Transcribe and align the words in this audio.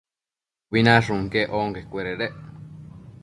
Ubi 0.69 0.79
nashun 0.85 1.21
quec 1.31 1.49
onquecuededec 1.59 2.33